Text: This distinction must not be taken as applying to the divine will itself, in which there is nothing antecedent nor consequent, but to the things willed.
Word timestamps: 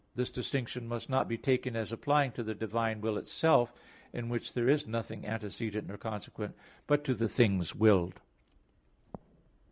This 0.15 0.31
distinction 0.31 0.87
must 0.87 1.11
not 1.11 1.27
be 1.27 1.37
taken 1.37 1.75
as 1.75 1.91
applying 1.91 2.31
to 2.31 2.41
the 2.41 2.55
divine 2.55 3.01
will 3.01 3.17
itself, 3.19 3.71
in 4.11 4.29
which 4.29 4.53
there 4.53 4.67
is 4.67 4.87
nothing 4.87 5.27
antecedent 5.27 5.87
nor 5.87 5.97
consequent, 5.97 6.55
but 6.87 7.03
to 7.03 7.13
the 7.13 7.29
things 7.29 7.75
willed. 7.75 8.19